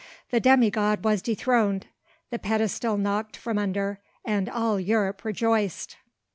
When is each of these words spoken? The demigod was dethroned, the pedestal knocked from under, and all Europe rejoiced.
The 0.31 0.39
demigod 0.39 1.03
was 1.03 1.21
dethroned, 1.21 1.85
the 2.31 2.39
pedestal 2.39 2.97
knocked 2.97 3.37
from 3.37 3.59
under, 3.59 3.99
and 4.25 4.49
all 4.49 4.79
Europe 4.79 5.23
rejoiced. 5.23 5.95